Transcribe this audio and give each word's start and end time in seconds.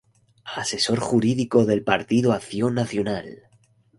Asesor 0.57 0.99
Jurídico 0.99 1.63
del 1.67 1.83
Partido 1.83 2.31
Acción 2.33 2.73
Nacional. 2.73 3.43